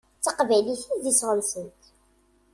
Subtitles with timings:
[0.17, 1.81] D taqbaylit i d iseɣ-nsent.